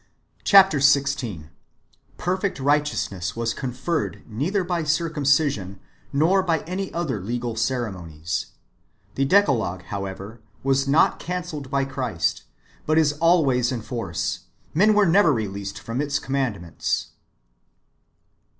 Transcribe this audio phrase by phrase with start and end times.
[0.43, 0.71] Chap.
[0.71, 1.49] xvi.—
[2.17, 5.79] Perfect oighteousness ivas conferred neither hy circumcision
[6.11, 8.47] nor hy any other legal ceremonies»
[9.13, 12.45] The DecaloguCy hoivever, was not cancelled hy Christ,
[12.87, 17.09] hut is always in force: men ivere never released from its com mandments.